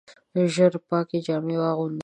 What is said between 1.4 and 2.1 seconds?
واغونده!